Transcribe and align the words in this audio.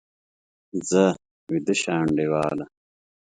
ځه، 0.89 1.03
ویده 1.49 1.73
شه 1.81 1.91
انډیواله! 2.01 2.65